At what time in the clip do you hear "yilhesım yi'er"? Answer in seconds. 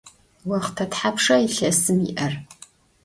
1.41-2.33